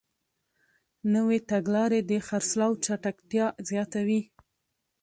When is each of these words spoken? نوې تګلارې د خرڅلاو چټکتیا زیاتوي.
نوې 1.13 1.39
تګلارې 1.49 1.99
د 2.09 2.11
خرڅلاو 2.27 2.79
چټکتیا 2.85 3.45
زیاتوي. 3.69 4.21